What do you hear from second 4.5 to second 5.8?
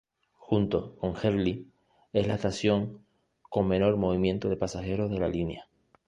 pasajeros de la línea.